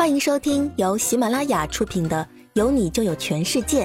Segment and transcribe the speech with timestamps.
[0.00, 3.84] 欢迎收听由喜马拉雅出品的《有你就有全世界》，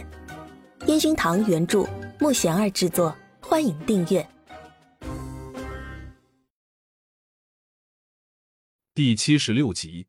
[0.88, 1.86] 烟熏堂原著，
[2.22, 3.14] 木贤儿制作。
[3.42, 4.26] 欢迎订阅
[8.94, 10.08] 第七十六集。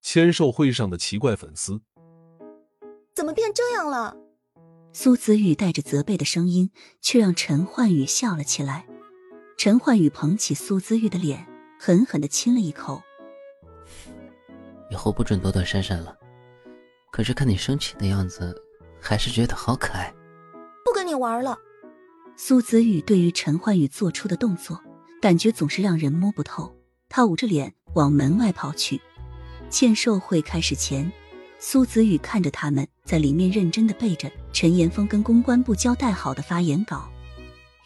[0.00, 1.82] 签售会上的奇怪粉丝
[3.12, 4.16] 怎么变这样了？
[4.92, 8.86] 苏子玉带着责备的声音，却让陈焕宇笑了起来。
[9.56, 11.48] 陈焕宇捧起苏子玉的脸，
[11.80, 13.02] 狠狠的亲了一口。
[14.90, 16.16] 以后不准躲躲闪闪了。
[17.10, 18.54] 可是看你生气的样子，
[19.00, 20.14] 还是觉得好可爱。
[20.84, 21.58] 不跟你玩了。
[22.36, 24.80] 苏子宇对于陈焕宇做出的动作，
[25.20, 26.74] 感觉总是让人摸不透。
[27.08, 29.00] 他捂着脸往门外跑去。
[29.70, 31.10] 签售会开始前，
[31.58, 37.08] 苏子宇看着他们在里面认真的背着陈岩峰跟公关部交代好的发言稿。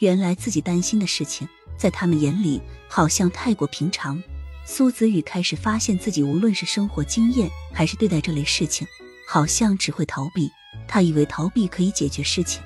[0.01, 4.23] 原来自己担心的事情，在他们眼里好像太过平常。
[4.65, 8.87] 苏子宇开始发现自己无论是生活经验，还是对待这类事情，
[9.27, 10.50] 好像只会逃避。
[10.89, 12.62] 他以为逃避可以解决事情，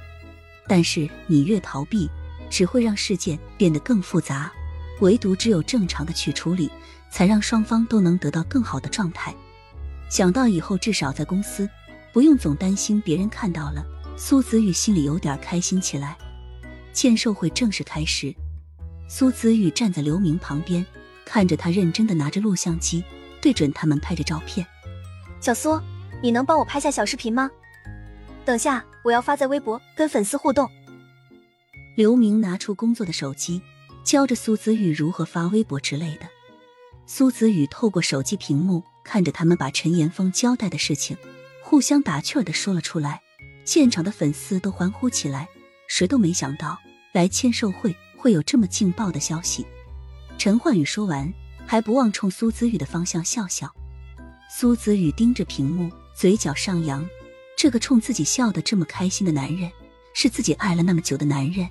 [0.68, 2.08] 但是你越逃避，
[2.50, 4.52] 只会让事件变得更复杂。
[5.00, 6.70] 唯独只有正常的去处理。
[7.08, 9.34] 才让双方都能得到更好的状态。
[10.10, 11.66] 想到以后至少在公司
[12.12, 13.82] 不用总担心别人看到了，
[14.18, 16.16] 苏子宇心里有点开心起来。
[16.92, 18.34] 签售会正式开始，
[19.08, 20.84] 苏子宇站在刘明旁边，
[21.26, 23.04] 看着他认真的拿着录像机
[23.42, 24.66] 对准他们拍着照片。
[25.40, 25.78] 小苏，
[26.22, 27.50] 你能帮我拍下小视频吗？
[28.44, 30.70] 等下我要发在微博跟粉丝互动。
[31.96, 33.60] 刘明拿出工作的手机，
[34.04, 36.28] 教着苏子玉如何发微博之类的。
[37.06, 41.16] 苏子宇透过手机屏幕看着他们把陈岩峰交代的事情
[41.62, 43.20] 互相打趣儿的说了出来，
[43.64, 45.48] 现场的粉丝都欢呼起来。
[45.88, 46.78] 谁都没想到
[47.12, 49.64] 来签售会会有这么劲爆的消息。
[50.38, 51.32] 陈焕宇说完，
[51.66, 53.74] 还不忘冲苏子宇的方向笑笑。
[54.50, 57.08] 苏子宇盯着屏幕，嘴角上扬。
[57.56, 59.70] 这个冲自己笑得这么开心的男人，
[60.12, 61.66] 是自己爱了那么久的男人。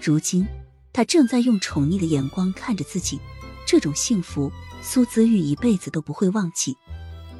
[0.00, 0.46] 如今，
[0.92, 3.20] 他正在用宠溺的眼光看着自己。
[3.66, 4.52] 这种幸福，
[4.82, 6.76] 苏子玉一辈子都不会忘记。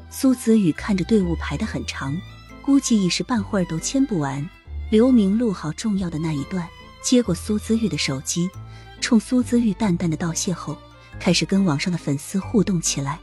[0.09, 2.17] 苏子玉看着队伍排得很长，
[2.63, 4.49] 估计一时半会儿都签不完。
[4.91, 6.67] 刘明录好重要的那一段，
[7.03, 8.49] 接过苏子玉的手机，
[9.05, 10.79] 冲苏子玉淡淡的道谢后，
[11.21, 13.21] 开始跟网上的粉丝互动起来。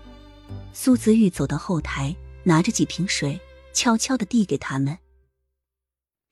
[0.74, 3.42] 苏子玉走到后台，拿着几瓶水，
[3.74, 5.00] 悄悄的递给他们。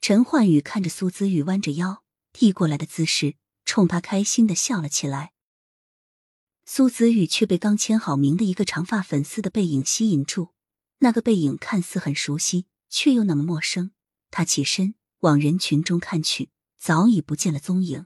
[0.01, 5.31] 陈焕宇看着苏子玉弯着腰递过来的姿势，冲他开心的笑了起来。
[6.67, 10.49] 苏子玉却被刚签好名的一个长发粉丝的背影吸引住，
[10.99, 13.89] 那个背影看似很熟悉，却又那么陌生。
[14.29, 18.05] 他起身往人群中看去，早已不见了踪影。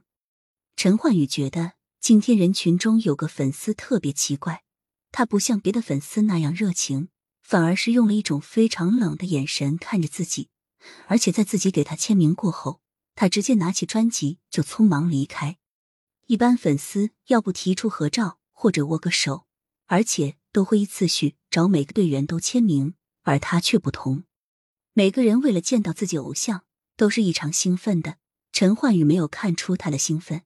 [0.76, 4.62] 陈焕宇觉得今天人群中有个粉丝特别奇怪，
[5.12, 7.08] 他不像别的粉丝那样热情，
[7.42, 10.48] 反而是用了一种非常冷的眼神看着自己，
[11.06, 12.80] 而且在自己给他签名过后，
[13.14, 15.58] 他直接拿起专辑就匆忙离开。
[16.26, 18.38] 一般粉丝要不提出合照。
[18.56, 19.46] 或者握个手，
[19.86, 24.24] 而且都会依次序找每个队员都签名，而他却不同。
[24.94, 26.64] 每个人为了见到自己偶像，
[26.96, 28.16] 都是异常兴奋的。
[28.52, 30.42] 陈焕宇没有看出他的兴奋。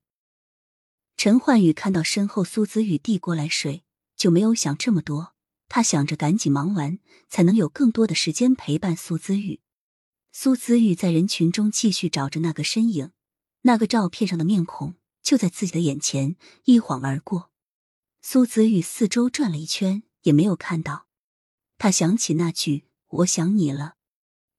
[1.19, 3.83] 陈焕宇看到身后苏子宇递过来水，
[4.17, 5.35] 就没有想这么多。
[5.69, 9.59] 他想着赶紧忙完，才能有更多的时间陪伴苏子宇。
[10.31, 13.11] 苏子宇在人群中继续找着那个身影，
[13.63, 16.37] 那个照片上的面孔就在自己的眼前
[16.67, 17.51] 一晃而过。
[18.23, 21.09] 苏子玉四周转了一圈，也没有看到。
[21.79, 23.97] 他想起那句“我想你了”。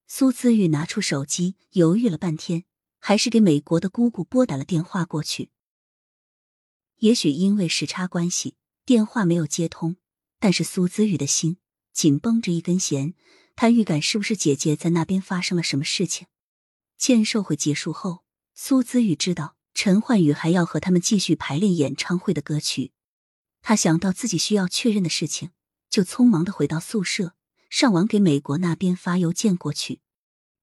[0.06, 2.64] 苏子玉拿出手机，犹豫了半天，
[2.98, 5.48] 还是给美国的姑姑拨打了电话过去。
[7.00, 9.96] 也许因为时差关系，电话没有接通，
[10.38, 11.56] 但是苏子玉的心
[11.92, 13.14] 紧绷着一根弦。
[13.56, 16.26] 他预感是不是姐姐在那边发生了什么事情？
[16.98, 18.24] 签售会结束后，
[18.54, 22.92] 苏子玉知道陈焕宇还要和他们继续排练演唱会的歌曲。
[23.62, 25.50] 他想到自己需要确认的事情，
[25.88, 27.34] 就匆忙的回到宿舍，
[27.68, 30.00] 上网给美国那边发邮件过去。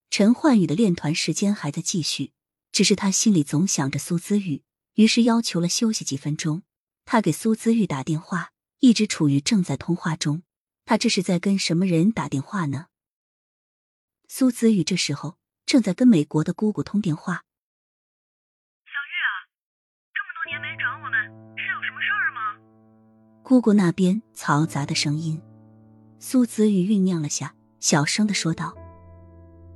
[0.09, 2.33] 陈焕宇的练团时间还在继续，
[2.71, 4.63] 只是他心里总想着苏姿玉，
[4.97, 6.63] 于是要求了休息几分钟。
[7.05, 10.43] 他给苏姿玉打电话，一直处于正在通话中。
[10.85, 12.87] 他这是在跟什么人打电话呢？
[14.27, 17.43] 苏姿玉这时候正在跟美国的姑姑通电话。
[18.85, 19.29] 小玉啊，
[20.13, 21.13] 这么多年没找我们。
[21.57, 22.59] 是有什么事儿吗
[23.43, 25.41] 姑姑那边嘈杂的声音，
[26.19, 28.75] 苏子玉酝酿了下，小声的说道：“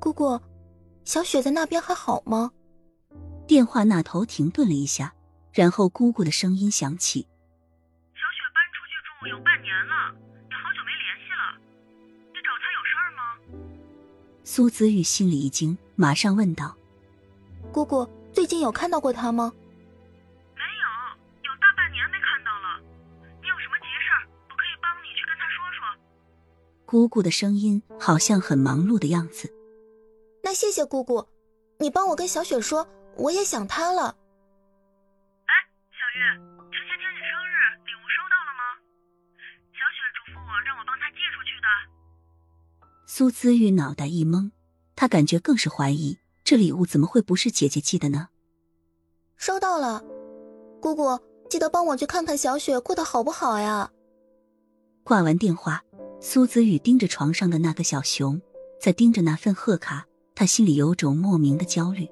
[0.01, 0.39] 姑姑，
[1.06, 2.51] 小雪在那边还好吗？”
[3.47, 5.13] 电话那头停顿了一下，
[5.53, 7.27] 然后姑姑的声音响起
[8.15, 10.15] ：“小雪搬出去住有半年了，
[10.49, 11.59] 也好久没联系了。
[12.31, 13.21] 你找她有事儿吗
[14.43, 16.75] 苏子玉心里一惊，马上问道
[17.73, 19.51] ：“姑姑，最近有看到过她吗
[20.55, 22.79] ？”“没有，有大半年没看到了。
[23.41, 24.07] 你有什么急事
[24.49, 25.99] 我可以帮你去跟他说说。”
[26.87, 29.53] 姑姑的声音好像很忙碌的样子。
[30.41, 31.27] 那谢谢姑姑，
[31.79, 32.87] 你帮我跟小雪说，
[33.17, 34.15] 我也想他了。
[35.45, 35.53] 哎，
[35.91, 36.21] 小月，
[36.71, 37.53] 前些天你生日
[37.85, 38.61] 礼物收到了吗？
[39.73, 41.67] 小雪嘱咐我让我帮她寄出去的。
[43.05, 44.51] 苏姿玉脑袋一懵，
[44.95, 48.29] 她感觉更是怀疑，这礼物怎么会不是姐姐寄的呢？
[49.37, 50.03] 收到了，
[50.79, 51.19] 姑姑
[51.49, 53.91] 记得帮我去看看小雪过得好不好呀。
[55.03, 55.83] 挂完电话，
[56.21, 58.41] 苏子玉盯着床上的那个小熊，
[58.79, 62.07] 在盯着那份贺卡，他心里有种莫名的焦虑。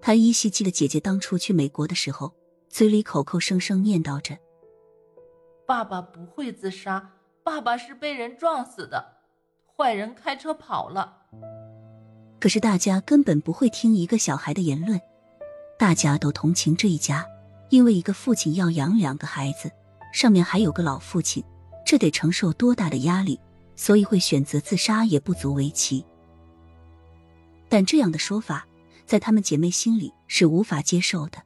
[0.00, 2.32] 他依稀记得姐姐当初去美国的时候，
[2.68, 4.38] 嘴里口口声声念叨着
[5.66, 7.12] ：“爸爸不会自杀，
[7.42, 9.16] 爸爸是被人撞死的。”
[9.76, 11.18] 坏人开车跑了，
[12.40, 15.00] 可是大家根本不会听一个小孩的言论，
[15.78, 17.24] 大家都同情这一家，
[17.70, 19.70] 因为一个父亲要养两个孩子，
[20.12, 21.44] 上面还有个老父亲，
[21.86, 23.40] 这得承受多大的压力，
[23.76, 26.04] 所以会选择自杀也不足为奇。
[27.68, 28.66] 但这样的说法，
[29.08, 31.42] 在她们姐妹心里是无法接受的。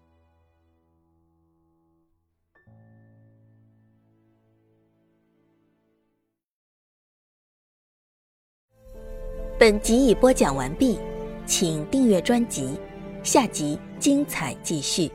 [9.60, 10.98] 本集已播讲完毕，
[11.46, 12.76] 请订阅专辑，
[13.22, 15.08] 下集精彩继续。